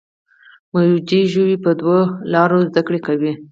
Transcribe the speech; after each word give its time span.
موجوده 0.73 1.19
ژوي 1.33 1.55
په 1.63 1.71
دوو 1.79 1.99
لارو 2.33 2.59
زده 2.69 2.81
کړه 2.87 2.99
کوي. 3.07 3.33